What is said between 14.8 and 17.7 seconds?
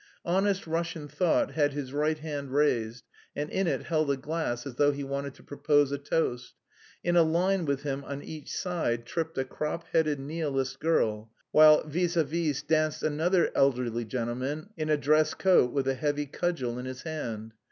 a dress coat with a heavy cudgel in his hand.